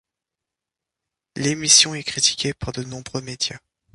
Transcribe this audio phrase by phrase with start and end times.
[1.35, 3.59] L'émission est critiquée par de nombreux médias.